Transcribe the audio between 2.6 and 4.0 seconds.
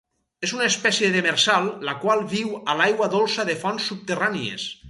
a l'aigua dolça de fonts